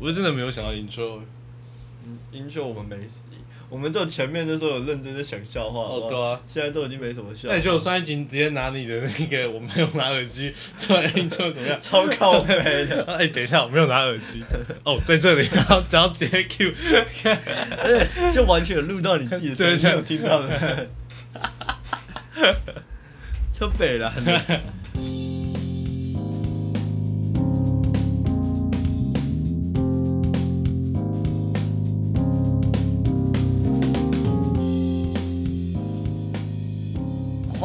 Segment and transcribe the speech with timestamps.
[0.00, 1.20] 我是真的没有想到 intro。
[2.32, 3.22] intro 我们没死，
[3.68, 7.56] 我们只有前面的时候有认真的想笑话，哦对啊现在都已经没什么笑那。
[7.56, 11.78] 你觉得我上一集直接拿你的那个我没有拿耳机做来 intro 怎么样？
[11.82, 12.54] 超靠背
[12.86, 14.40] 的， 哎、等一下，我没有拿耳机。
[14.84, 20.88] 哦，在这里，然后然后直接 Q，而且 就完全有录到你自己的声音，有听到的。
[23.52, 24.12] 超北了，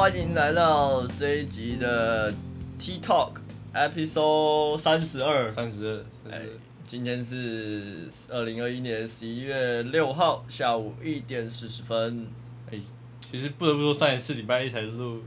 [0.02, 2.34] 欢迎来到这一集的
[2.80, 3.34] T Talk
[3.72, 5.52] Episode 三十二。
[5.52, 6.42] 三十二，哎，
[6.88, 12.26] 今天是二零二一年十一月六号下午一点四十分。
[12.72, 12.80] 哎，
[13.22, 15.22] 其实不得不说，上一次礼拜一才录，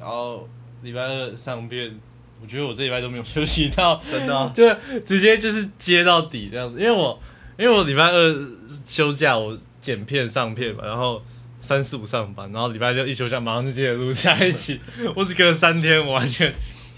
[0.00, 0.48] 然后
[0.82, 1.96] 礼拜二上片，
[2.42, 4.68] 我觉得我这礼拜都没有休息到，真的啊 就
[5.04, 6.80] 直接就是接到底这样子。
[6.80, 7.16] 因为我
[7.56, 8.36] 因为我礼拜二
[8.84, 11.22] 休假，我剪片上片嘛，然后
[11.66, 14.80] 三四五上班，然后礼拜六一休假，马上就接着录在一起。
[15.16, 16.54] 我只隔了三天，我完全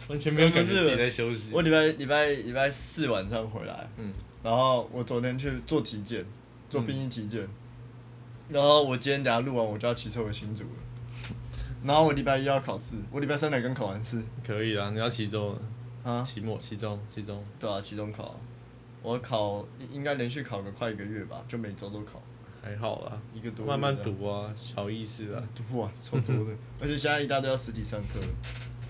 [0.08, 1.48] 完全没有感觉自己在休息。
[1.50, 6.22] 我礼拜礼拜礼拜四晚上回来，嗯，然后我昨天去做体检，
[6.68, 7.48] 做病医体检，
[8.50, 11.34] 然后我今天等下录完我就要骑车回新竹了。
[11.82, 15.56] 然后我礼拜一要考试，我礼拜三才刚考完试可以啦，你要期中，
[16.04, 17.42] 啊，期末、期中、期中。
[17.58, 18.38] 对啊，期中考，
[19.00, 22.20] 我考应该连续考个快一个月吧，就每周都考
[22.68, 25.42] 还好啦，一个多慢慢读啊，小意思啊。
[25.54, 28.20] 读不完，超多的， 而且现在一大堆要实体上课，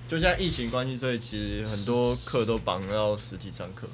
[0.08, 3.86] 就现在疫情关系，所以其实很多课都绑到实体上课，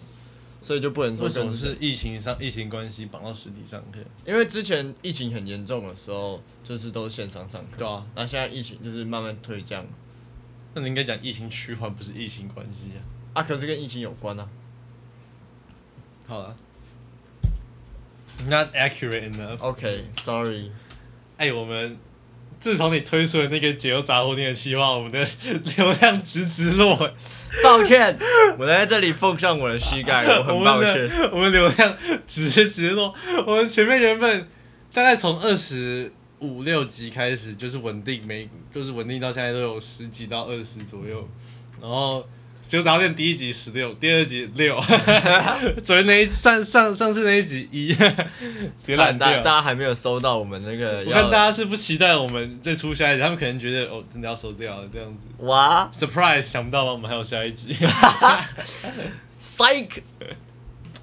[0.63, 3.99] 所以就不能说为什么是疫情上疫情关系绑到实体上课？
[4.25, 9.85] 因为之前疫情很严重的时候，就是都是线上上课，对啊，那现在疫情就是慢慢退降
[10.73, 13.05] 那你应该讲疫情趋缓，不是疫情关系啊。
[13.35, 14.49] 啊，可是跟疫情有关啊，
[16.27, 16.57] 好了
[18.49, 19.59] ，Not accurate enough。
[19.59, 20.71] OK，Sorry，、
[21.37, 21.97] 哎，我们
[22.61, 25.27] 自从你推出了那个解忧杂货店的计划，我们的
[25.77, 26.97] 流量直直落。
[27.63, 28.19] 抱歉，
[28.59, 31.11] 我在这里奉上我的膝盖，我很抱歉。
[31.33, 33.15] 我们流量直直落。
[33.47, 34.49] 我们前面原本
[34.93, 41.29] 大概从二十五六集开始就是稳定，每就是稳定到现在都有十几到二十左右，
[41.81, 42.27] 然后。
[42.75, 44.75] 就早点第一集十六，第二集六，
[45.87, 47.95] 昨天那一上上上次那一集一，
[48.85, 55.45] 别懒大大家还没有收到我们那个我看要大家是不期待我们再出下一集，他们可能觉得哦，真的要收掉了这样子。
[55.45, 56.91] 哇 surprise，想不到吧？
[56.91, 57.77] 我们还有下一集。
[59.41, 60.03] Psych。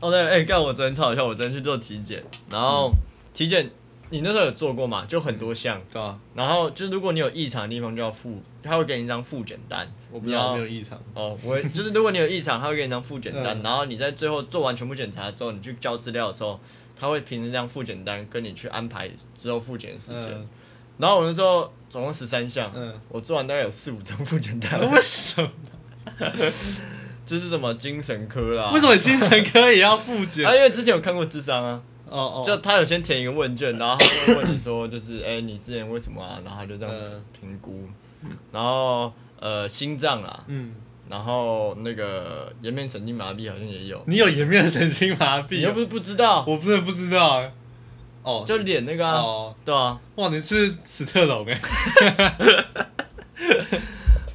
[0.01, 2.91] 哦对，哎、干我昨天超好笑，我昨天去做体检，然后
[3.33, 3.69] 体检
[4.11, 5.05] 你那时候有做过嘛？
[5.07, 11.01] 就很多项，对啊，然后就是如果你有异常的地方就要复，他会给你一张复检单，我不知道你要没有异常。
[11.15, 16.59] 哦，我就是如果你有异常，他会给你一张复检单，嗯然后你在最后做完全部检查之后，你去交资料的时候，
[16.99, 20.31] 他会凭着这张复检单跟你去安排之后复检的时间。
[20.33, 20.47] 嗯
[20.97, 25.49] 然后我那时候总共十三项，嗯，我做完大概有四五张复检单， 为什么？
[27.25, 30.45] 这是什么精神科啦，为什么精神科也要复检？
[30.47, 36.39] 啊，因为之前有看过智商啊，哦哦，就他有先填一个问卷，然后他会问你说，就是哎、你之前为什么啊？
[36.43, 37.23] 然后他就这样嗯。
[37.39, 37.87] 评估，
[38.51, 40.75] 然后呃心脏啦，嗯，
[41.09, 47.39] 然后那个颜面神经麻痹好像也有，你有颜面神经麻痹、你又不是不知道，我真的不知道。
[47.39, 47.51] 哎。
[48.23, 51.59] 哦，就脸那个啊，哦，对啊，哇，你是史特龙哎。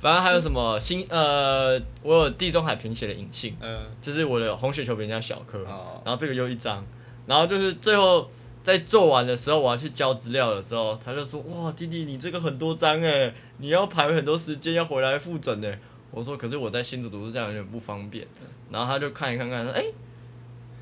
[0.00, 6.84] 反正还有什么心呃，我有地中海贫血的隐性，嗯，就是我的红血球比人家小颗，哦，然后这个又一张，
[7.26, 8.30] 然后就是最后
[8.64, 15.78] 在做完的时候，我要去交资料的时候，他就说哇弟弟你这个很多张哎，你要排很多时间要回来复诊哎，
[16.10, 18.26] 我说可是我在新竹读书这样有点不方便，
[18.70, 19.84] 然后他就看一看看说哎。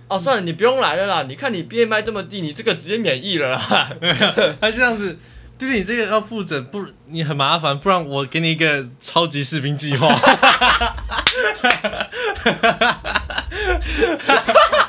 [0.07, 1.23] 哦，算了，你不用来了啦。
[1.23, 3.91] 你看你 BMI 这么低，你这个直接免疫了啦。
[4.61, 5.19] 他这样子，
[5.59, 10.15] 弟弟，你这个要复诊，不，你很麻烦，不然我给你一个超级士兵计划。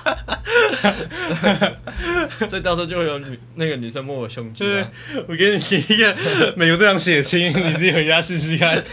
[2.47, 4.91] 所以到时候就会有女那个女生摸我胸肌就是啊。
[5.27, 6.15] 我给你写一个
[6.55, 8.83] 美国队长血清，你自己回家试试看。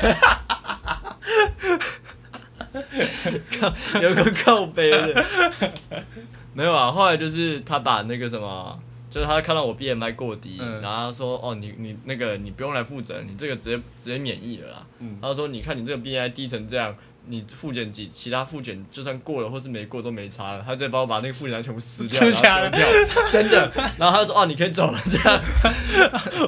[3.61, 5.25] 靠 有个靠背的，
[6.55, 6.91] 没有啊。
[6.91, 8.79] 后来就是他把那个什么，
[9.11, 14.87] 就是他看到我 BMI 过低，嗯然后他说：“哦，你你那个你不用来负责，你这个直接直接免疫了啦。
[15.01, 16.97] 嗯他说：“你看你这个 BMI 低成这样，
[17.27, 23.73] 你复检几其他复检就算过了或是没过都没差了。”他直接帮我把那个复检单全部撕掉，真的然后丢掉，真的。
[23.99, 25.41] 然后他说：“哦，你可以走了。”这样，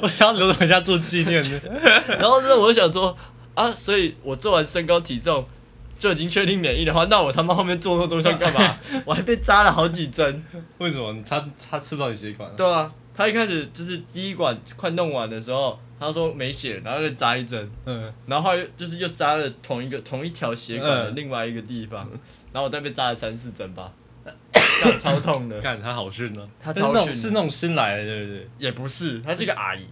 [0.01, 1.61] 我想要留着回家做纪念的。
[2.19, 3.17] 然后呢，我就想说
[3.53, 5.45] 啊，所以我做完身高体重。
[5.97, 8.77] 就已经确定免疫的话，那我他妈后面做那么多项干嘛？
[9.05, 10.43] 我还被扎了好几针。
[10.77, 12.53] 为什么他他吃不到你血管、啊？
[12.57, 22.09] 对啊，他一开始就是第一管快弄完的时候，他说没血，然后就扎一针，嗯，然后就是又扎了同一个同一条血管的嗯另外一个地方，
[22.51, 23.91] 然后我再被扎了三四针吧，
[24.83, 25.59] 干超痛的。
[25.61, 26.47] 看他好训啊！
[26.61, 28.47] 他超训的是那种新来的，对不对？
[28.57, 29.85] 也不是，他是一个阿姨，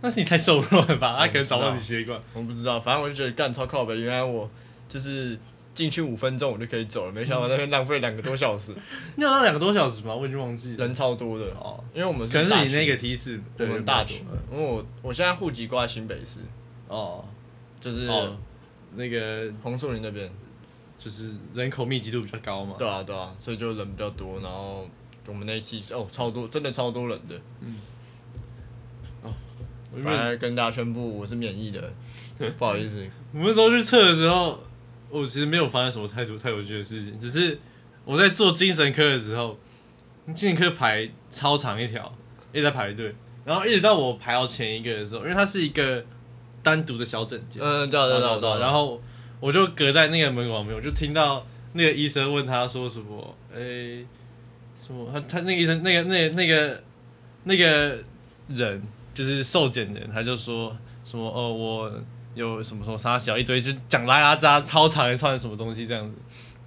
[0.00, 1.16] 那是你太瘦弱了吧？
[1.18, 2.20] 他可能找不到你血管。
[2.34, 4.50] 我不知道，反正我就觉得干超靠北，原来我
[4.88, 5.38] 就是
[5.76, 8.74] 进去五分钟我就可以走了，没想到那边浪费两个多小时，
[9.14, 10.12] 你有到两个多小时吗？
[10.12, 10.84] 我已经忘记了。
[10.84, 16.40] 人超多的，哦，因为我们可能是你那个梯次，我们大区区。，因为我我现在户籍挂在新北市，
[16.88, 17.24] 哦
[17.80, 18.36] 就是哦，
[18.96, 20.28] 那个红树林那边。
[20.98, 22.74] 就是人口密集度比较高嘛。
[22.78, 24.88] 对啊，对啊，所以就人比较多，然后
[25.26, 27.38] 我们那一期哦超多，真的超多人的。
[29.92, 31.92] 我反而跟大家宣布我是免疫的，
[32.56, 33.06] 不好意思。
[33.34, 34.58] 我们那时候去测的时候，
[35.10, 37.58] 我其实没有发生什么太多太有趣的事情，只是
[38.04, 39.58] 我在做精神科的时候，
[40.34, 42.12] 精神科排超长一条，
[42.52, 43.14] 一直在排队，
[43.44, 46.04] 然后一直到我排到前一个的时候，因为它是一个
[46.62, 48.58] 单独的小诊间，嗯，对对，对啊，对啊。
[48.58, 49.00] 然后
[49.38, 54.04] 我就隔在那个门口旁边，我就听到那个医生问他说什么，诶、
[54.76, 55.08] 什么？
[55.12, 56.82] 他他那个医生那个那个那个
[57.44, 57.98] 那个
[58.48, 58.82] 人
[59.14, 61.92] 就是受检人，他就说什么哦，我
[62.36, 66.14] 有什么什么啥小一堆，就讲拉拉渣超长一串什么东西这样子，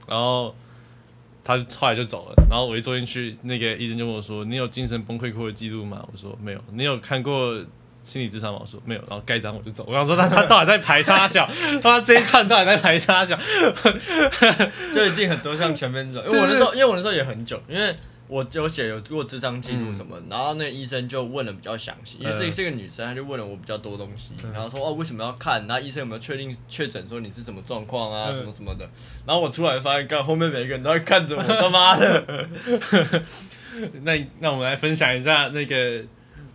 [0.06, 0.54] 然后。
[1.42, 7.60] 他后来就走了，然后我一坐进去，那个医生就问我说：“你有精神崩溃过的记录吗？”我说：“没有。”你有看过
[8.04, 8.60] 心理智商吗？
[8.62, 9.83] 我说没有，然后盖章我就走。
[9.88, 11.50] 我想说他他到底在排沙小，
[11.81, 13.36] 他这一串到底在排沙小？
[14.94, 17.95] 就一定很多像全面走，因为我那时候，因为我那时候也很久，因为
[18.30, 28.36] 我有写有过智商记录什么，然后那个医生就问的比较详细，也是嗯是一个女生，她就问了我比较多东西，然后说哦为什么要看，然后医生有没有确定确诊说你是什么状况啊，嗯。
[28.36, 28.88] 什么什么的，
[29.26, 32.48] 然后我突然发现，看后面每个人都在看着我，他妈的，
[34.04, 36.04] 那那我们来分享一下那个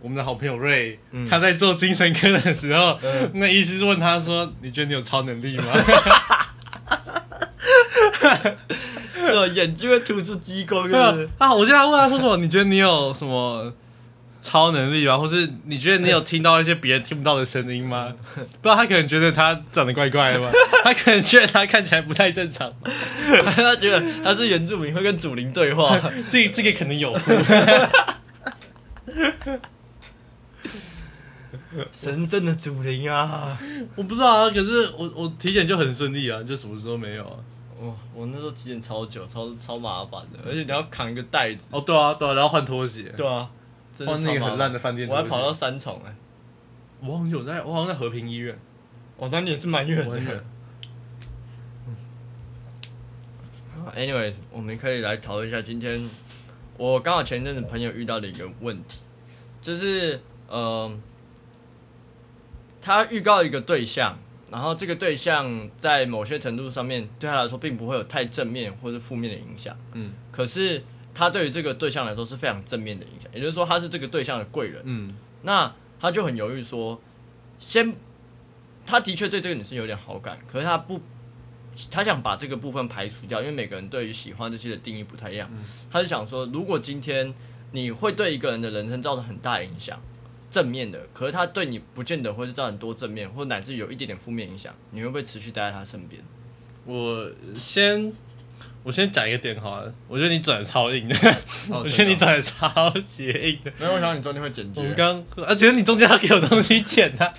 [0.01, 1.27] 我们的好朋友瑞，嗯。
[1.29, 3.31] 他在做精神科的时候，嗯。
[3.33, 5.65] 那医师问他说：“你觉得你有超能力吗
[9.47, 11.29] 眼睛会突出激光，？”是对啊不是？
[11.37, 12.37] 啊，我记得他问他说什么？
[12.37, 13.73] 你觉得你有什么？
[14.41, 15.17] 超能力吗？
[15.17, 18.13] 或是你觉得你有听到一些别人听不到的声音吗？
[18.35, 20.51] 不知道他可能觉得他长得怪怪的吧，
[20.85, 22.71] 他可能觉得他看起来不太正常。
[23.55, 25.99] 他觉得他是原住民会跟祖灵对话，
[26.29, 27.17] 这这个可能有。
[31.91, 33.57] 神圣的祖灵啊！
[33.95, 37.35] 我不知道啊，可是我我体检就很顺利啊，就什么时候没有啊？
[37.81, 41.65] 哇，我那时候体检超久，超超麻烦的，而且你要扛一个袋子。
[41.71, 43.51] 哦，对啊，对啊，然后换拖鞋，对啊，
[43.97, 45.21] 真换那个很烂的饭店拖鞋。
[45.21, 46.15] 我还跑到三重哎、
[47.01, 48.57] 我好像有在，我好像在和平医院，
[49.17, 50.43] 我当年也是蛮远的我很远。。
[53.95, 56.09] Anyways，我们可以来讨论一下今天
[56.77, 59.01] 我刚好前阵子朋友遇到的一个问题，
[59.61, 60.91] 就是呃，
[62.81, 64.17] 他预告一个对象，
[64.55, 70.81] 然后这个对象在某些程度上面对他来说并不会有太正面或是负面的影响，嗯可是
[71.13, 74.81] 他对于这个对象来说是非常正面的影响，也就是说他是这个对象的贵人。
[74.85, 77.01] 嗯那他就很犹豫说，
[77.59, 77.93] 先，
[78.85, 81.01] 他的确对这个女生有点好感，可是他不，
[81.91, 85.51] 他想把这个部分排除掉，因为每个人对于喜欢这些的定义不太一样。
[85.91, 87.33] 他就想说，如果今天
[87.73, 89.99] 你会对一个人的人生造成很大的影响，
[90.55, 96.21] 正面的，可是他对你不见得会是造成多正面，或乃至有一点点负面影响，你会不会持续待在他身边？
[96.85, 98.13] 我先
[98.83, 101.15] 我先讲一个点好了，我觉得你转的超硬的，
[101.69, 103.73] 哦我觉得你转的超级硬的。
[103.77, 104.93] 没有，我想你中间会剪辑我。
[104.95, 107.33] 刚，而且你中间要给我东西剪啊，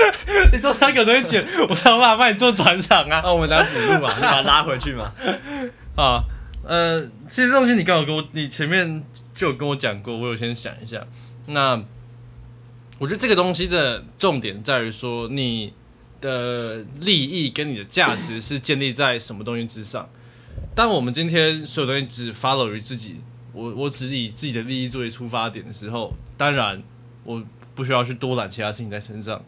[0.50, 3.20] 你中间要给我东西剪，我才有办法帮你做转场啊。
[3.22, 5.12] 那、我们来补录嘛，你把它拉回去嘛。
[5.94, 6.24] 啊，
[6.64, 11.04] 呃，其实这东西你刚好跟我，你前面就有跟我讲过，我有先想一下。
[11.46, 11.82] 那
[13.02, 15.72] 我觉得这个东西的重点在于说，你
[16.20, 20.08] 的利益跟你的价值是建立在什么东西之上。
[20.72, 23.16] 当我们今天所有东西只 follow 于自己，
[23.52, 26.80] 我我只以自己的利益作为出发点的时候，当然
[27.24, 27.42] 我
[27.74, 29.44] 不需要去多揽其他事情在身上。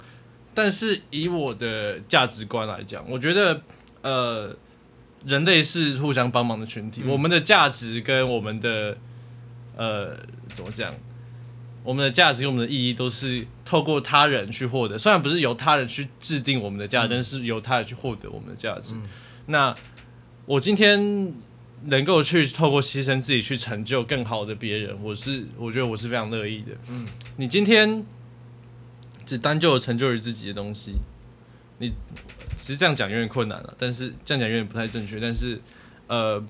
[0.52, 3.62] 但是以我的价值观来讲，我觉得
[4.02, 4.52] 呃，
[5.25, 8.99] 人类是互相帮忙的群体，嗯我们的价值跟我们的
[9.76, 10.16] 呃
[10.56, 10.92] 怎么讲？
[11.85, 18.95] 我们的价值跟我们的意义都是透过他人去获得，虽然不是由他人去制定我们的价值，但是由他人去获得我们的价值。
[19.47, 19.73] 那
[20.47, 21.33] 我今天
[21.85, 26.73] 能够去透过牺牲自己去成就更好的别人，我是我觉得我是非常乐意的。
[26.88, 28.03] 嗯，你今天
[29.26, 30.93] 只单就成就于自己的东西，
[31.79, 31.93] 你
[32.59, 35.61] 其实这样讲有点困难了，但是这样讲有点不太正确，但是
[36.07, 36.43] 呃，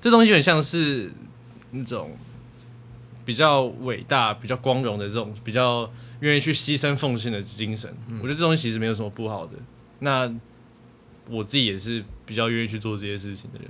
[0.00, 1.10] 这东西有点像是
[1.72, 2.16] 那种
[3.26, 5.90] 比较伟大、比较光荣的这种比较
[6.20, 7.94] 愿意去牺牲奉献的精神。
[8.22, 9.52] 我觉得这东西其实没有什么不好的。
[9.98, 10.32] 那
[11.28, 13.68] 我自己也是比较愿意去做这些事情的人。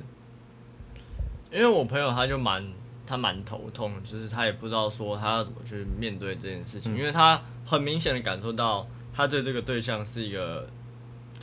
[1.51, 2.65] 因为我朋友他就蛮
[3.07, 10.69] 他蛮头痛，就是他也不知道说他要怎么去面对这件事情，因为他很明显的感受到他对这个对象是一个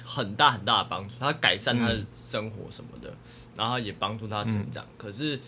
[0.04, 3.12] 很大很大的帮助，他改善他的生活什么的，
[3.56, 4.86] 然后也帮助他成长。
[4.98, 5.40] 可是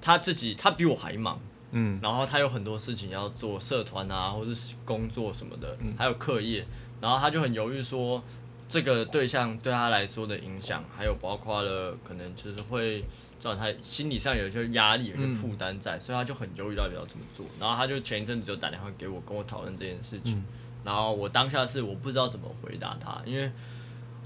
[0.00, 1.40] 他自己他比我还忙，
[1.72, 6.64] 嗯然后他有很多事情要做，社团啊，或者是工作什么的，还有课业，
[7.00, 8.22] 然后他就很犹豫说，
[8.68, 13.04] 这个对象对他来说的影响，还有包括了可能就是会
[13.38, 17.44] 造成他心理上有一些压力、有一些负担在，所以他就很犹豫到底要怎么做。
[17.60, 20.42] 然后他就前一阵子就打电话给我，跟我讨论这件事情。
[20.84, 23.50] 然后我当下是我不知道怎么回答他，因为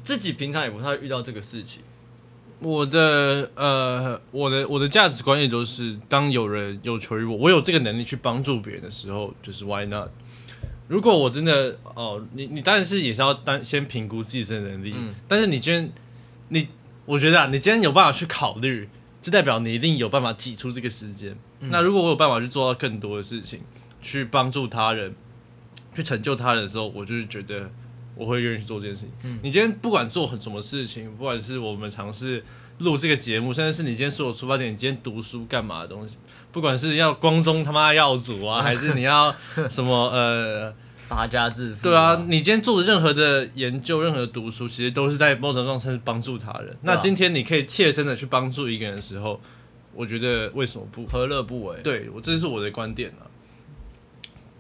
[0.04, 1.82] 自己平常也不太会遇到这个事情。
[2.60, 10.08] 我的呃，我的我的价值观也就是，当有人有求于我，我有这个能力去帮助别人的时候，就是 why not？
[10.86, 15.92] 如果我真的哦，你你当然是也是要单先评估自身能力，嗯但是你今天
[16.48, 16.66] 你，
[17.06, 18.88] 我觉得啊，你今天有办法去考虑，
[19.22, 21.36] 就代表你一定有办法挤出这个时间。
[21.60, 23.60] 那如果我有办法去做到更多的事情，
[24.02, 25.14] 去帮助他人，
[25.94, 27.70] 去成就他人的时候，我就是觉得
[28.20, 29.38] 我会愿意去做这件事情。
[29.42, 32.44] 你今天不管做很什么事情，不管是我们尝试
[32.78, 36.16] 录这个节目，甚至是你今天所有出发点，你今天读书干嘛的东西，
[36.52, 39.34] 不管是要光宗他妈耀祖啊， 还是你要
[39.70, 40.70] 什么呃，
[41.08, 46.76] 发家致富、对啊，你今天做的任何的研究、任何的读书，其实都是在某种状态是帮助他人。
[46.82, 49.40] 那今天你可以切身的去帮助一个人的时候，
[49.94, 51.06] 我觉得为什么不？
[51.06, 51.76] 何乐不为？
[51.82, 53.24] 对我这是我的观点啊。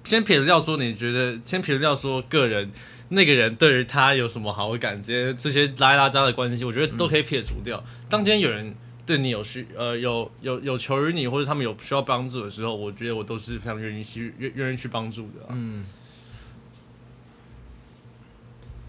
[0.02, 2.70] 先撇除掉说，你觉得先撇除掉说个人
[3.10, 7.82] 那个人对于他有什么好感，这些这些拉拉渣的关系，我觉得都可以撇除掉。
[8.08, 8.74] 当今天有人
[9.04, 15.50] 对你有需呃有有有求于你，或者他们有需要帮助的时候，我觉得我都是非常愿意去愿愿意去帮助的、啊。
[15.50, 15.84] 嗯。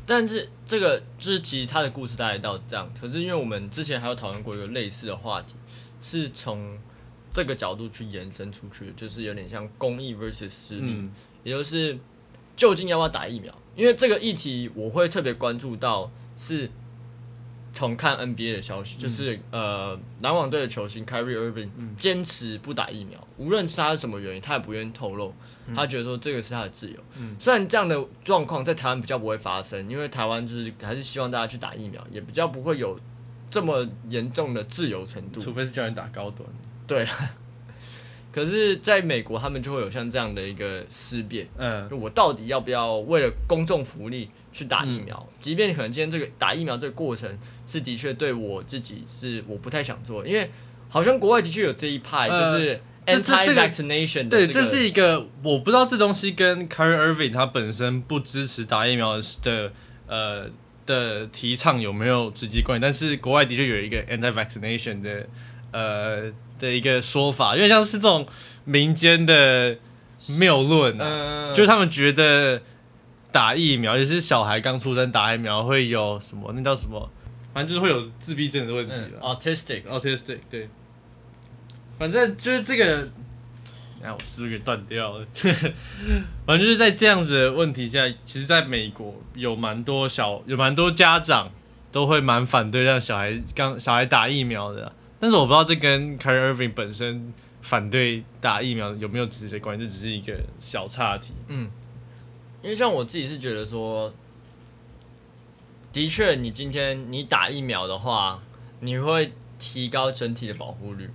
[0.05, 5.53] 但是这个就是其实他的故事大概到这样，可是因为我们之前还有讨论过一个类似的话题，
[6.01, 6.77] 是从
[7.31, 11.11] 这个角度去延伸出去的，就是有点像公益 versus 私利，嗯
[11.43, 11.97] 也就是
[12.55, 13.51] 究竟要不要打疫苗？
[13.75, 16.69] 因为这个议题我会特别关注到是
[17.73, 25.33] 从看 NBA 的消息，就是呃篮网队的球星 Kyrie Irving 坚持不打疫苗，无论是他是什么原因，他也不愿意透露。
[25.73, 26.97] 他觉得说这个是他的自由。
[27.39, 32.99] 虽然这样的状况在台湾比较不会发生，因为台湾就是还是希望大家去打疫苗，也比较不会有
[33.49, 35.39] 这么严重的自由程度。
[35.39, 36.49] 除非是叫你打高端。
[36.85, 37.07] 对，
[38.31, 41.47] 可是在美国他们就会有像这样的一个思辨。
[41.57, 45.27] 嗯就我到底要不要为了公众福利去打疫苗？
[45.39, 50.49] 即便可能今天这个打疫苗这个过程是的确对我自己是我不太想做，因为
[50.89, 59.73] 好像国外的确有这一派，呃就是这是这个 anti-vaccination 的对，这是一个我不知道这东西跟 Kyrie Irving 他本身不支持打疫苗的
[60.07, 60.49] 呃
[60.85, 65.27] 的提倡有没有直接关系，但是国外的确有一个 anti-vaccination 的
[65.71, 68.25] 呃的一个说法，因为像是这种
[68.65, 69.75] 民间的
[70.37, 72.61] 谬论啊，嗯，就是他们觉得
[73.31, 77.09] 打疫苗，尤其是小孩刚出生打疫苗会有什么，那叫什么，
[77.51, 79.19] 反正就是会有自闭症的问题嗯了。
[79.21, 80.69] autistic，autistic，对，
[81.97, 83.09] 反正就是这个，
[84.03, 85.25] 哎，我思路给断掉了。
[86.45, 91.51] 反正就是在这样子的问题下，其实在美国有蛮多小，有蛮多家长
[91.91, 101.31] 都会蛮反对让小孩刚小孩打疫苗的啊、但是我不知道这跟 Kyrie Irving 本身反对打疫苗有没有直接关系，这只是一个小岔题。
[101.47, 101.69] 嗯，
[102.63, 104.11] 因为像我自己是觉得说，
[105.93, 108.41] 的确，你今天你打疫苗的话，
[108.79, 111.07] 你会提高整体的保护率。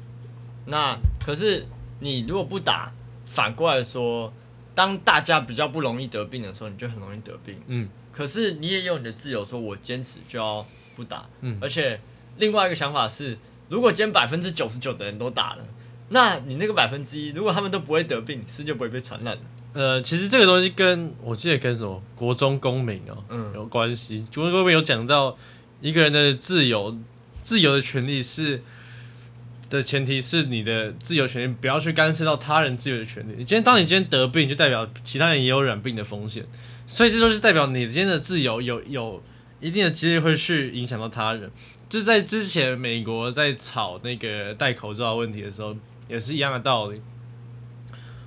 [0.66, 1.66] 那可是
[1.98, 2.92] 你如果不打，
[3.25, 4.32] 反过来说，
[4.72, 7.60] 当大家比较不容易得病的时候，你就很容易得病。
[7.66, 11.28] 嗯，可是你也有你的自由，说我坚持就要不打。
[11.40, 12.00] 嗯而且
[12.36, 13.36] 另外一个想法是，
[13.68, 15.64] 如果今天百分之九十九的人都打了，
[16.11, 19.42] 那你那个百分之一，如果他们都不会得病，是就不会被传染了。
[19.73, 24.25] 呃，其实这个东西跟我记得跟什么国中公民哦、嗯有关系。
[24.35, 25.37] 国中公民有讲到
[25.80, 26.96] 一个人的自由，
[27.42, 28.62] 自由的权利是
[29.68, 33.32] 的前提是你的自由权利不要去干涉到他人自由的权利。
[33.37, 36.46] 你今天当你今天得病，就代表其他人也有染病的风险，
[36.87, 39.23] 所以这就是代表你今天的自由有有
[39.61, 41.50] 一定的几率会去影响到他人。
[41.88, 45.76] 就在之前美国在吵那个戴口罩的问题的时候，
[46.08, 47.00] 也是一样的道理。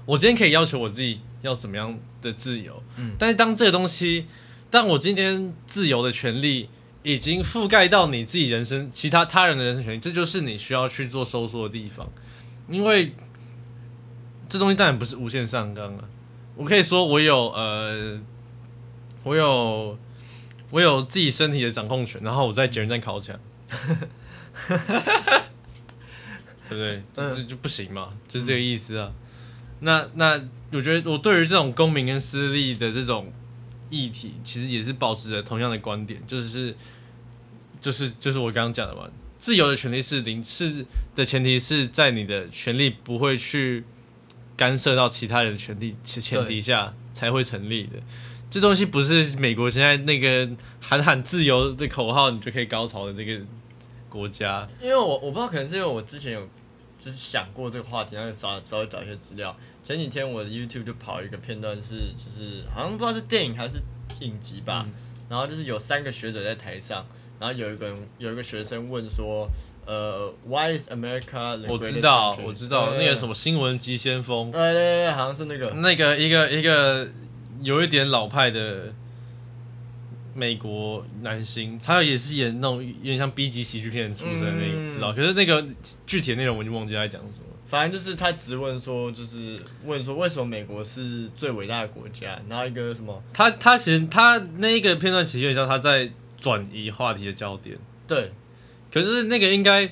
[0.05, 4.25] 我今天可以要求我自己要怎么样的自由，嗯但是当这个东西
[4.69, 6.69] 当我今天自由的权利
[7.03, 12.09] 已经覆盖到你自己人生、其他他人的人生权利，这就是你需要去做收缩的地方。
[12.69, 13.13] 因为
[14.47, 16.03] 这东西当然不是无限上纲啊。
[16.55, 18.19] 我可以说我有呃，
[19.23, 19.97] 我有
[20.71, 23.39] 我有自己身体的掌控权，然后我在捷运站烤墙，
[26.69, 27.03] 对不对？
[27.13, 29.11] 这这就不行嘛，就是这个意思啊。
[29.81, 30.39] 那那
[30.71, 33.31] 我觉得我对于这种公民跟私利的这种
[33.89, 36.75] 议题，其实也是保持着同样的观点，就是
[37.79, 39.09] 就是就是我刚刚讲的嘛，
[39.39, 40.85] 自由的权利是零是
[41.15, 43.83] 的前提是在你的权利不会去
[44.57, 47.93] 干涉到其他人的权利前前提下才会成立的。
[48.49, 50.49] 这东西不是美国现在那个
[50.81, 53.39] 喊喊自由的口号你就可以高潮的这个
[54.09, 54.67] 国家。
[54.81, 56.47] 因为我我不知道，可能是因为我之前有
[56.97, 59.55] 就是想过这个话题，然后找稍微找一些资料。
[59.83, 63.79] 前几天我的 YouTube 就跑一个片段，是就是好像不知道是电影还是
[64.19, 64.85] 影集吧，
[65.29, 67.05] 然后就是有三个学者在台上，
[67.39, 69.49] 然后有一个人有一个学生问说，
[69.87, 71.65] 呃，Why is America？
[71.67, 77.09] 我知道，我知道那个什么新闻急先锋，对对对，好像是那个那个一个一个
[77.61, 78.93] 有一点老派的
[80.39, 85.11] 美国男星，他也是演那种有点像 B 级喜剧片出身的那个，知道？
[85.11, 85.65] 可是那个
[86.07, 87.33] 具体的内容我就忘记他讲什么。
[87.67, 93.21] 反正就是他直问说，就是问说为什么美国是最伟大的国家，然后一个什么？
[93.33, 97.77] 他他其实他那一个片段其实有点像他在转移话题的焦点。
[98.07, 98.31] 对，
[98.91, 99.87] 可是那个应该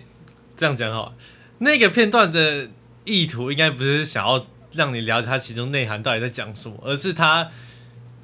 [0.56, 1.13] 这样讲好，
[1.60, 2.68] 那个片段的
[3.04, 7.51] 意图应该不是想要让你了解他其中内涵到底在讲什么，而是他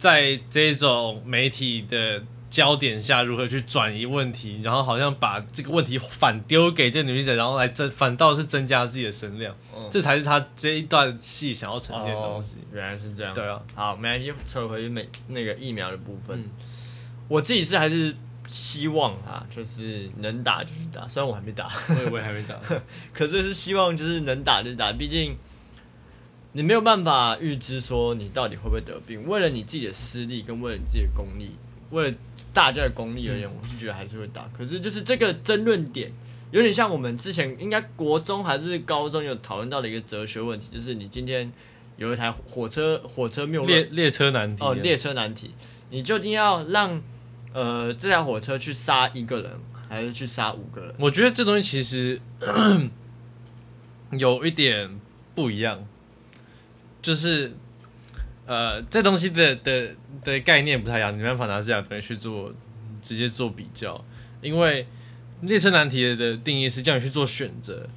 [0.03, 2.21] 在这种媒体的。
[2.53, 9.55] 焦点下如何去转移问题，然后好像把这个问题反丢给这女记者，然后来增反倒是增加自己的声量，
[9.91, 12.57] 这才是他这一段戏想要呈现的东西。
[12.71, 13.33] 原来是这样。
[13.33, 16.47] 对啊，好，没关系，扯回美那个疫苗的部分。
[17.27, 18.15] 我自己是还是
[18.47, 22.55] 希望啊，就是能打就是打，虽然我还没打，我我也还没打，
[23.11, 25.35] 可是是希望就是能打就打，毕竟
[26.53, 31.51] 你没有办法预知说你到底会不会得病，为了你自己的私利跟为了你自己的公利。
[31.91, 32.17] 为了
[32.51, 34.49] 大家的功利而言，我是觉得还是会打。
[34.51, 36.11] 可是就是这个争论点，
[36.49, 41.51] 有点像我们之前应该国中还是高中有讨论到的一个哲学问题，就是你今天
[41.97, 45.51] 有一台火车，火车谬列列车难题哦，列车难题，
[45.91, 46.99] 你究竟要让
[47.53, 49.51] 呃这台火车去杀一个人，
[49.87, 50.95] 还是去杀五个人？
[50.97, 52.19] 我觉得这东西其实
[54.17, 54.99] 有一点
[55.35, 55.85] 不一样，
[57.03, 57.51] 就是。
[58.45, 62.53] 呃，这东西的的的概念不太一样，你没办法拿这两东西去做
[63.01, 64.03] 直接做比较，
[64.41, 64.85] 因为
[65.43, 67.87] 列车难题的定义是叫你去做选择，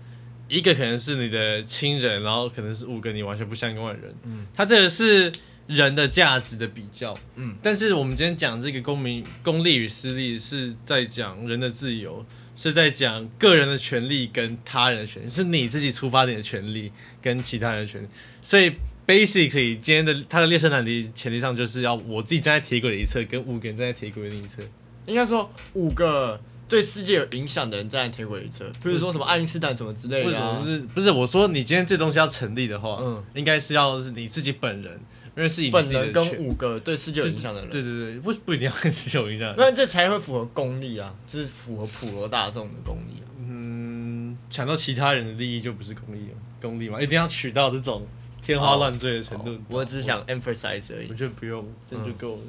[0.47, 5.33] 一个可能是你的亲人，然后可能是五个你完全不相关的人，嗯，它这个是
[5.67, 18.07] 人的价值的比较，嗯，但是我们今天讲这个公民公利与私利是在讲人的自由，是在讲个人的权利跟他人的权利，是你自己出发点的权利跟其他人的权利，
[18.41, 18.73] 所以。
[19.07, 24.61] Basically，今天的他的列车难题前提上就是要我自己站在铁轨的一侧，跟五个人站在铁轨的另一侧。
[25.07, 30.27] 应该说五个对世界有影响的人站在铁轨一侧，比如说什么爱因斯坦什么之类的。
[30.27, 30.79] 为什么不是？
[30.81, 35.01] 不是我说你今天这东西要成立的话，嗯，应该是要是你自己本人，
[35.37, 37.71] 因为是以本人跟五个对世界有影响的人。
[37.71, 39.55] 对对对，不不一定要跟世界有影响。
[39.57, 43.23] 那这才会符合公利啊，就是符合普罗大众的公利。
[43.39, 48.05] 嗯，抢到其他人的利益就不是公利了，公利嘛，一定要取到这种。
[48.47, 51.09] 天花乱坠的程度，我只是想 emphasize 而已。
[51.11, 52.43] 我觉得不用，这就够了。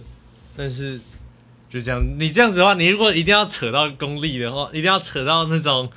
[0.55, 0.99] 但是
[1.67, 5.89] 就这样，你这样子的话，你如果一定要扯到功利的话，一定要扯到那种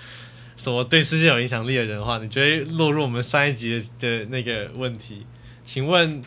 [0.57, 5.27] 什么对世界有影响力的人的话，你就会落入我们上一集的那个问题。
[5.67, 6.23] 请问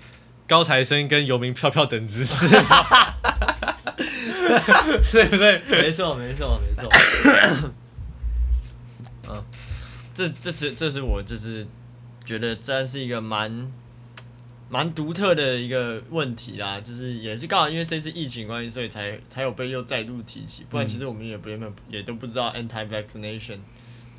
[0.47, 2.47] 高材生跟游民票票等值是？
[5.11, 5.59] 对不对？
[5.67, 6.87] 没错，没错， 没错。
[9.29, 9.43] 嗯，
[10.13, 11.65] 这这次这是我这是。
[12.25, 13.71] 觉得这是一个蛮
[14.69, 23.57] 蛮独特的一个问题啦，就是也是刚好因为这次疫情关系，所以才才有被又再度提起，不然其实我们也不原本也都不知道 anti vaccination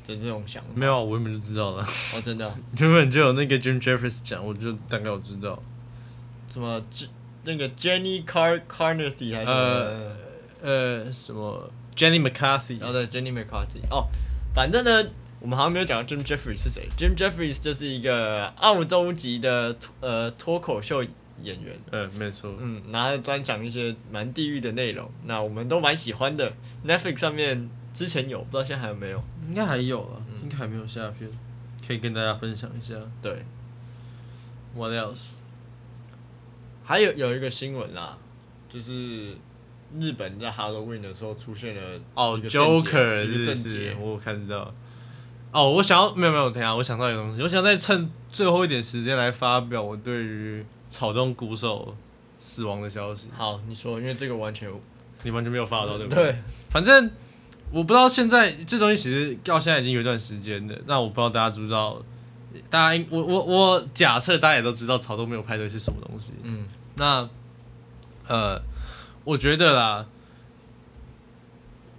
[0.07, 0.69] 的这种想法。
[0.73, 1.83] 没有，我原本就知道了。
[2.13, 5.61] 哦，真的， 原本就有那个 Jim Jeffries 讲，我就大概我知道。
[6.49, 6.81] 什么？
[7.43, 10.15] 那个 Jenny Car Carnathy 还是呃
[10.61, 12.79] 呃什么 Jenny McCarthy？
[12.81, 13.85] 哦对，Jenny McCarthy。
[13.91, 14.07] 哦，
[14.53, 15.05] 反正呢。
[15.45, 16.89] 我们好像没有讲到 Jim Jeffries 是谁。
[16.97, 21.03] Jim Jeffries 就是一个澳洲籍的呃脱口秀
[21.43, 21.79] 演员。
[21.91, 22.51] 嗯，没错。
[22.57, 26.51] 嗯，然后专讲一些蛮地域的内容，那我们都蛮喜欢的。
[26.83, 29.23] Netflix 上面之前有，不知道现在还有没有？
[29.47, 31.29] 应该还有啊，应该还没有下片，
[31.85, 32.95] 可以跟大家分享一下。
[33.21, 33.45] 对。
[34.73, 35.27] What else？
[36.83, 38.17] 还有有一个新闻啦，
[38.67, 39.35] 就是
[39.99, 43.95] 日本在 Halloween 的时候出现了哦，Joker 是不是？
[43.99, 44.73] 我有看到。
[45.55, 51.95] 哦，我想要没有没有，等一下我想到一个东西，我想再趁最后一点时间来发表我对于草东鼓手
[52.41, 53.29] 死亡的消息。
[53.37, 54.69] 好，你说，因为这个完全
[55.23, 56.23] 你完全没有发到对不对？
[56.25, 56.35] 对，
[56.69, 57.09] 反正
[57.71, 62.03] 我不知道现在这东西其实到现在已经有一段时间了，那我不知道大家知不知道，
[62.69, 66.33] 大家应我我我假设大家也都知道草东没有派对是什么东西。
[66.43, 67.29] 嗯，那
[68.27, 68.61] 呃，
[69.23, 70.05] 我觉得啦，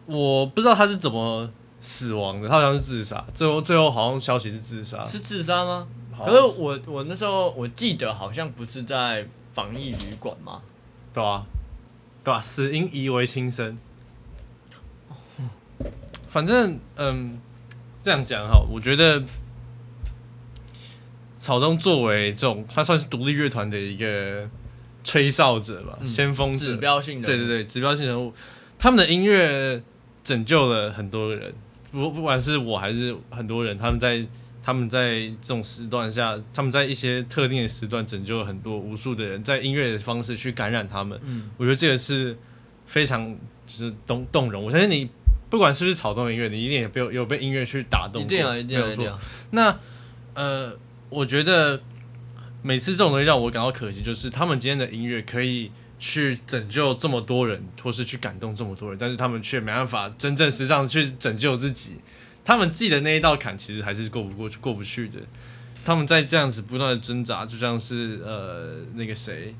[0.04, 5.04] 我不知道他是怎么死亡的，他好像是自杀，最后最后好像消息是自杀。
[5.04, 5.86] 是自杀吗？
[6.24, 10.62] 可是我我那时候我记得好像不是在防疫旅馆吗？
[11.12, 11.44] 对啊，
[12.24, 13.78] 对啊，死因疑为轻生。
[16.30, 17.38] 反正嗯，
[18.02, 19.22] 这样讲哈，我觉得
[21.38, 24.48] 草东作为这种，他算是独立乐团的一个
[25.04, 28.34] 吹哨者吧，嗯先锋者指，标性的，对对，对，指标性人物，
[28.78, 29.82] 他们的音乐
[30.24, 31.54] 拯救了很多人，
[31.96, 34.22] 不不管是我还是很多人，他们在
[34.62, 41.18] 他们在这种时段下，他们在一些特定的时段拯救了很多无数的人，在音乐的方式去感染他们。
[41.24, 42.36] 嗯，我觉得这个是
[42.84, 43.34] 非常
[43.66, 44.62] 就是动动容。
[44.62, 45.08] 我相信你
[45.48, 49.18] 不管是不是草动音乐，你一定也被有被音乐去打动过，一定啊，一定啊，一定啊，
[49.52, 49.78] 那
[50.34, 50.76] 呃，
[51.08, 51.80] 我觉得
[52.62, 61.96] 每次这种东西让我感到可惜，就是他们今天的音乐可以去拯救这么多人，或是去感动这么多人，但是他们却没办法真正实际上去拯救自己。
[62.44, 65.18] 他们自己的那一道坎其实还是过不过去、过不去的。
[65.84, 69.54] 他们在这样子不断的挣扎，就像是呃那个谁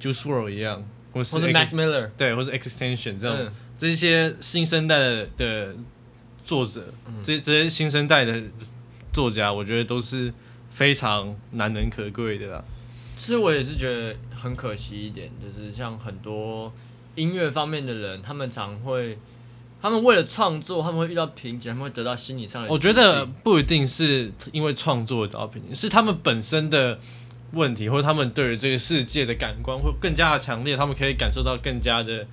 [0.00, 5.76] ，Juice World 一样，或是 Mac Miller 对，或是 Extension 这样嗯这些新生代的的
[6.44, 8.42] 作者，嗯这这些新生代的
[9.12, 10.32] 作家，我觉得都是
[10.70, 12.64] 非常难能可贵的啦。
[13.16, 16.72] 其实我也是觉得很可惜一点，就是像很多
[17.14, 19.18] 音乐方面的人，他们常会，
[19.80, 22.68] 他们为了创作，他们会遇到瓶颈，他们会得到心理上的。
[22.68, 26.98] 我觉得，不一定是因为创作的瓶颈，是他们本身的
[27.52, 32.26] 问题，或者他们对于这个世界的感官会更加的强烈，他们可以感受到更加的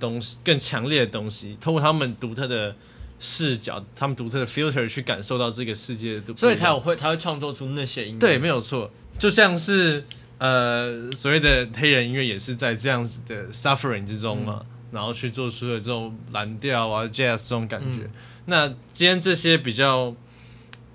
[0.00, 2.74] 东西，更强烈的东西，通过他们独特的
[3.20, 8.18] 视角，他们独特的 filter 去感受到这个世界的，所以才有会，才会创作出那些音乐。
[8.18, 10.04] 对，没有错，就像是
[10.42, 18.02] 呃所谓的黑人音乐也是在这样子的 suffering 之中嘛，然后去做出了这种蓝调啊 jazz 这种感觉。
[18.02, 18.10] 嗯
[18.46, 20.12] 那今天这些比较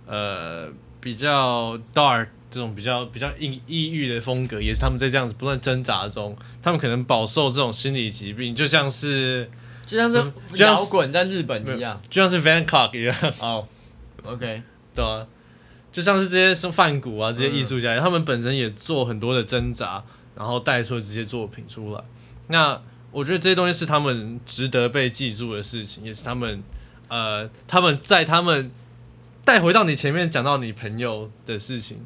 [0.05, 0.67] 呃
[0.99, 9.49] 比较 dark 这种比较比较抑抑郁的风格，也是他们在这样子不断挣扎中，他们可能饱受这种心理疾病，就像是
[9.85, 12.01] 就像是就像摇滚在日本一样。
[12.09, 13.15] 就像是 Van Gogh 一样。
[13.39, 13.65] 哦
[14.25, 14.61] ，OK，
[14.93, 15.25] 对啊，
[15.97, 20.03] 就像是这些是梵谷啊，这些艺术家，他们本身也做很多的挣扎，
[20.35, 22.03] 然后带出了这些作品出来。
[22.49, 22.79] 那
[23.09, 26.61] 我觉得这些东西是他们值得被记住的事情，也是他们
[27.07, 28.69] 呃他们在他们
[29.43, 32.05] 带回到你前面讲到你朋友的事情，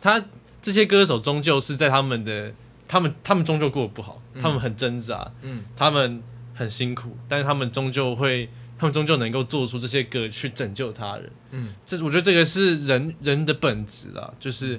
[0.00, 0.24] 他
[0.62, 2.52] 这些歌手终究是在他们的
[2.86, 6.22] 他们他们终究过得不好，他们很挣扎，嗯，他们
[6.54, 8.48] 很辛苦，但是他们终究会，
[8.84, 11.32] 他们终究能够做出这些歌去拯救他人。
[11.52, 14.78] 嗯，这我觉得这个是人人的本质啦，就是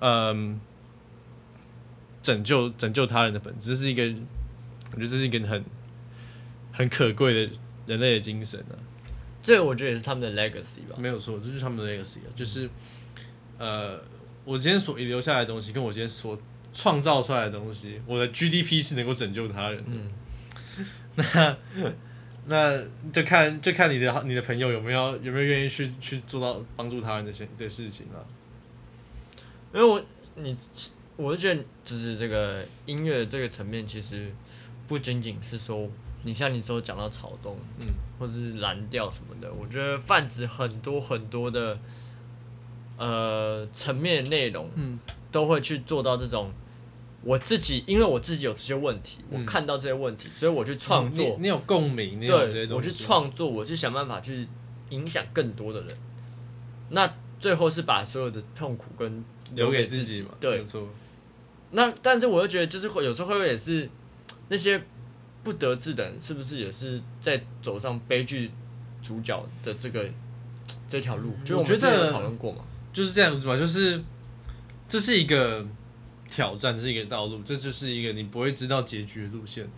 [0.00, 0.60] 嗯，
[2.24, 4.02] 拯救拯救他人的本质，这是一个，
[4.90, 5.64] 我觉得这是一个很
[6.72, 7.52] 很可贵的
[7.86, 8.74] 人类的精神啊。
[9.40, 10.96] 这个我觉得也是他们的 legacy 吧。
[10.98, 12.68] 没有错，这就是他们的 legacy 啊，就是
[13.58, 13.96] 呃，
[14.44, 16.36] 我今天所遗留下来的东西，跟我今天所
[16.74, 19.90] 创造出来的东西，我的 GDP 是能够拯救他人的。
[19.92, 20.10] 嗯，
[21.14, 21.56] 那
[23.12, 28.26] 就看就看你的你的朋友有没有有没有愿意去去做到帮助他人的些的事情了。
[29.72, 30.02] 因为我
[30.36, 30.56] 你
[31.16, 34.32] 我是觉得，就是这个音乐这个层面，其实
[34.88, 35.88] 不仅仅是说，
[36.24, 37.86] 你像你说讲到草东，嗯，
[38.18, 41.78] 或者是蓝调什么的，我觉得泛指很多很多的
[42.96, 44.98] 呃层面内容，嗯，
[45.30, 46.50] 都会去做到这种。
[47.22, 54.48] 我自己，因为我自己有这些问题，嗯我看到这些问题，所以我去创作，你你有共鸣，你有对，我去创作，我去想办法去
[54.88, 55.96] 影响更多的人。
[56.90, 60.64] 那最后是把所有的痛苦跟留给自自己嘛，对。
[61.72, 63.88] 那但是我又觉得，就是会有时候会不会也是
[64.48, 64.82] 那些
[65.44, 68.50] 不得志的人，是不是也是在走上悲剧
[69.02, 70.04] 主角的这个
[70.88, 71.32] 这条路？
[71.44, 72.64] 就我们我觉得之前有讨论过嘛。
[72.92, 74.02] 就是这样子嘛，就是
[74.88, 75.64] 这是一个
[76.30, 79.68] 挑战，这是一个道路，这就是一个你不会知道结局的路线。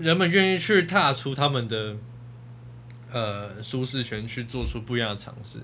[0.00, 1.96] 人们愿意去踏出他们的
[3.12, 5.58] 呃舒适圈，去做出不一样的尝试。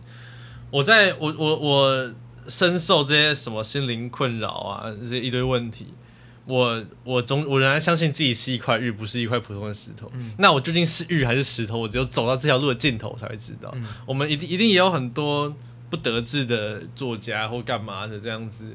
[0.71, 2.15] 我在我我我
[2.47, 5.87] 深受这些什么心灵困扰啊，这些一堆问题。
[6.45, 10.11] 我我总我仍然相信自己是一块玉，不是一块普通的石头。
[10.15, 11.79] 嗯那我究竟是玉还是石头？
[11.79, 13.71] 我只有走到这条路的尽头，我才会知道。
[13.75, 15.55] 嗯我们一定一定也有很多
[15.91, 18.75] 不得志的作家或干嘛的这样子，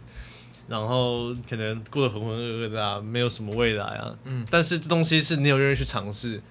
[0.67, 4.15] 然后可能过得浑浑噩噩的啊，没有什么未来啊。
[4.25, 6.41] 嗯但是这东西是你有愿意去尝试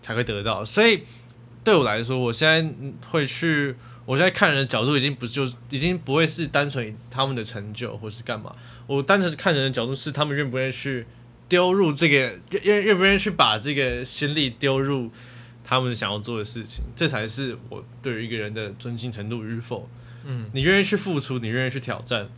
[0.00, 1.02] 才会得到，所以
[1.64, 3.74] 对我来说，我现在嗯会去，
[4.04, 8.54] 我现在看人的角度已经不就已经不会是单纯以他们的成就或是干嘛，
[8.86, 11.04] 我单纯看人的角度是他们愿不愿意去
[11.48, 12.16] 丢入这个
[12.50, 15.10] 愿愿愿不愿意去把这个心力丢入
[15.64, 19.88] 他们想要做的事情，这才是我对于一个人的尊敬程度与否。
[20.24, 22.28] 嗯你愿意去付出，你愿意去挑战。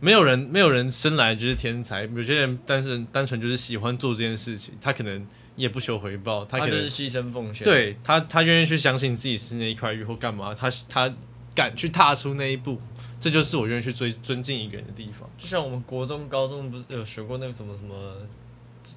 [0.00, 2.04] 没有人，没有人生来就是天才。
[2.04, 11.12] 有些人单纯单纯就是喜欢做这件事情，他可能也不求回报，他可能就是牺牲奉献。，对他，他愿意去相信自己是那一块玉或干嘛，他他
[11.54, 12.78] 敢去踏出那一步，
[13.20, 15.28] 这就是我愿意去追尊敬一个人的地方。
[15.36, 18.14] 就像我们国中、高中不是有学过那个什么什么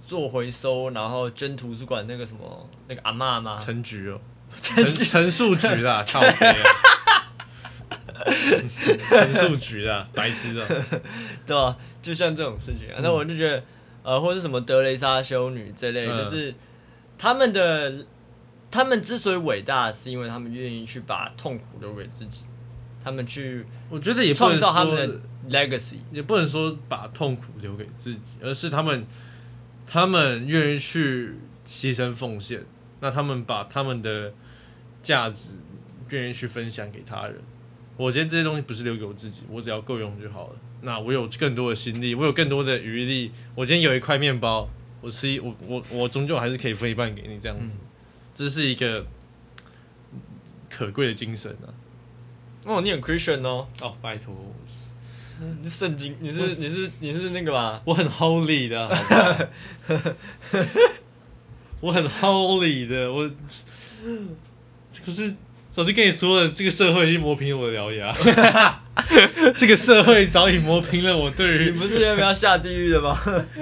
[0.06, 3.58] 做回收，然后捐图书馆那个什么那个阿嬷吗？
[3.60, 4.22] 陈菊哦，
[4.62, 6.70] 陈陈树菊啦， 靠背啊，
[9.10, 10.68] 陈述局啊，白痴啊、
[11.46, 13.64] 对啊，就像这种事情啊，那我就觉得，
[14.04, 16.18] 呃，或者什么德雷莎修女这类，嗯。
[16.24, 16.54] 就是
[17.18, 18.06] 他们的，
[18.70, 22.44] 他们之所以伟大，是因为他们愿意去把痛苦留给自己，
[23.04, 25.98] 他们去我觉得也不创能造他们的 legacy。
[26.12, 29.06] 也不能说把痛苦留给自己，而是他们
[29.86, 31.36] 他们愿意去
[31.68, 32.64] 牺牲奉献，
[33.00, 34.34] 那他们把他们的
[35.04, 35.52] 价值
[36.10, 37.36] 愿意去分享给他人。
[38.02, 40.56] 我觉得这些东西不是留给我自己，我只要够用就好了。
[40.82, 43.32] 那我有更多的心力，我有更多的余力。
[43.54, 44.68] 我今天有一块面包，
[45.02, 47.76] 我吃一我我我终究还是可以分一半给你，这样子，
[48.34, 49.06] 这是一个
[50.70, 51.70] 可贵的精神啊！
[52.66, 54.34] 哦，你很 Christian 哦，哦，拜托，
[55.62, 57.82] 你是圣经，你是你是你是那个吧？
[57.86, 60.16] 我很 holy 的，好不好？
[61.82, 63.30] 我很 holy 的，我
[65.06, 65.36] 可是
[65.72, 68.14] 早就跟你说了，这个社会已经磨平了我的獠牙，
[69.56, 73.18] 这个社会早已磨平了我对于你不是要不要下地狱的吗？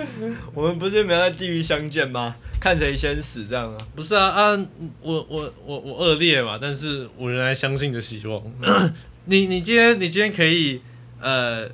[0.54, 2.36] 我们不是没有在地狱相见吗？
[2.60, 3.78] 看谁先死这样啊？
[3.96, 4.68] 不是啊啊，
[5.02, 8.42] 我我我我恶劣嘛，但是我仍然相信着希望。
[9.26, 10.82] 你你今天你今天可以
[11.22, 11.70] 呃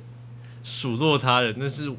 [0.62, 1.90] 数落他人，但是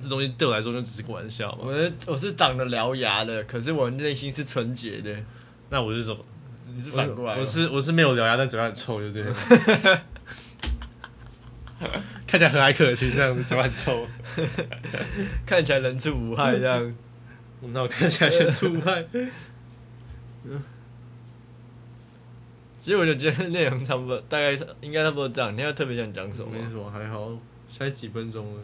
[0.00, 1.58] 这东西对我来说就只是个玩笑嘛。
[1.64, 5.14] 我是我是长得獠牙的，可是我内心是纯洁的。
[5.70, 6.18] 那我是什么？
[6.66, 9.98] 你是反过来我我是我是没有獠牙，但嘴巴很臭，对不对？
[12.26, 14.06] 看起来和蔼可亲，这样子嘴巴很臭。
[15.44, 16.94] 看起来人畜无害这样。
[17.60, 19.04] 那我看起来人畜无害。
[22.78, 25.56] 其实我就觉得内容差不多，大概应该差不多这样。
[25.56, 26.58] 你要特别想讲什么吗？
[26.58, 27.28] 没什么，还好。
[27.68, 28.60] 现在几分钟了，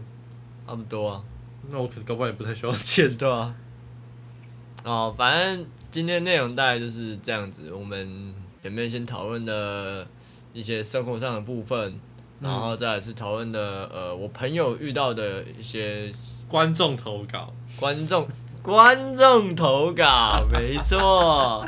[0.67, 1.23] 差不多啊。
[1.71, 3.15] 那我可能搞不好也不太需要剪。
[3.17, 3.55] 对啊。
[4.85, 7.73] 哦，反正今天内容大概就是这样子。
[7.73, 10.07] 我们前面先讨论的
[10.53, 11.99] 一些生活上的部分，
[12.41, 16.13] 然后再来是讨论的呃我朋友遇到的一些
[16.49, 18.29] 观众投稿，观众
[18.63, 21.67] 观众投稿，没错。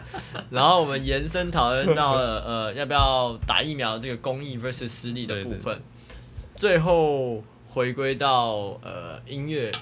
[0.51, 5.83] 然后我们延伸讨论到了呃要不要打疫苗这个公益 versus 私利的部分，
[6.55, 9.73] 最后回归到呃音乐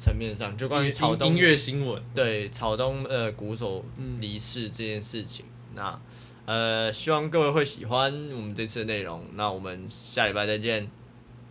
[0.00, 2.02] 层面上，就关于草东音乐新闻。
[2.14, 5.44] 对草东呃鼓手嗯离世这件事情。
[5.74, 6.00] 那
[6.46, 9.26] 呃希望各位会喜欢我们这次的内容。
[9.34, 10.88] 那我们下礼拜再见，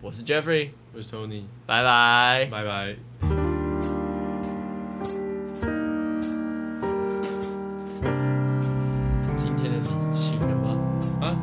[0.02, 2.48] 我是 Jeffrey，我是 Tony，拜拜。
[2.50, 2.96] 拜拜。
[9.38, 10.76] 今天的你醒了吗？
[11.22, 11.38] 啊，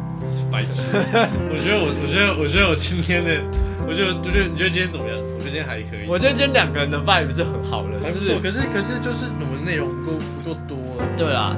[0.50, 0.90] 白痴！
[0.92, 3.40] 我觉得我，我觉得，我觉得我今天的，
[3.86, 5.35] 我觉得，我觉得，你觉得今天怎么样？
[5.56, 6.06] 我觉得今天还可以。
[6.08, 11.04] 我觉得今天两个人的 vibe 是很好的，就是可是可是就是我们内容不够不够多了。
[11.16, 11.56] 对啦，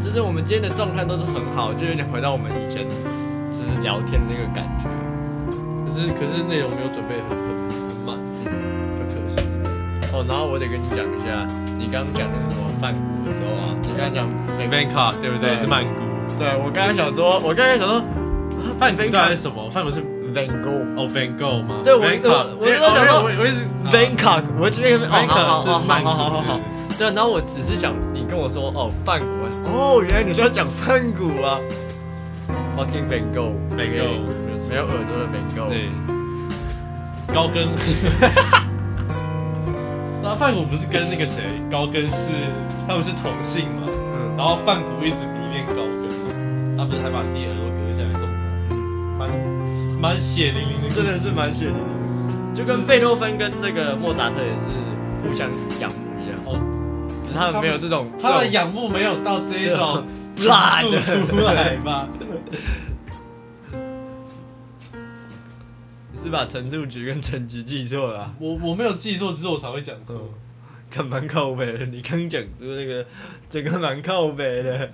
[0.00, 2.82] 就是我们今天的状态都是很好，就有点回到我们以前
[3.50, 4.90] 就是聊天的那个感觉。
[5.86, 7.46] 可是可是内容没有准备很很
[7.88, 8.18] 很满，
[8.98, 9.38] 就可惜。
[10.12, 11.46] 哦，然后我得跟你讲一下，
[11.78, 14.28] 你刚刚讲那个什么梵谷的时候啊，你刚刚讲
[14.68, 15.54] Bangkok 对不对？
[15.54, 16.02] 对是曼谷。
[16.38, 18.02] 对我刚刚想说，我刚刚想说
[18.78, 19.68] 梵谷到底是什么？
[19.70, 20.00] 范谷是
[20.34, 20.84] Van Gogh。
[20.96, 21.76] 哦 Van Gogh 吗？
[21.82, 22.06] 对我我
[22.60, 23.56] 我我我我一直
[23.90, 26.60] Bangkok，我这边哦，好好 Bangkok 好好是曼谷好好好，
[26.98, 31.58] 对，然后我只是想你跟我说哦范谷啊，哦，原来你是要讲范谷啊
[32.76, 34.20] ，fucking Van Gogh，Van Gogh
[34.68, 35.90] 没有耳朵的 Van Gogh，对，
[37.34, 37.68] 高跟。
[40.22, 42.32] 那范谷不是跟那个谁高跟是
[42.88, 43.86] 他们是同性嘛？
[43.86, 47.65] 嗯，然后范谷一直迷恋高跟，他不是还把自己耳朵
[50.00, 52.54] 蛮蛮血淋淋的，真的是蛮血淋淋的。
[52.54, 54.62] 就跟贝多芬跟那个莫扎特也是
[55.22, 56.60] 互相仰慕一样，哦，
[57.20, 60.06] 只是他们没有这种他的仰慕没有到这一种
[60.46, 62.08] 辣的出来吧？
[66.12, 70.30] 你是把陈树菊跟陈菊记错了啊、我我没有记错，之后我才会讲错。
[70.88, 73.04] 看蛮靠北的，你刚讲出那个
[73.50, 74.92] 整个蛮靠北的。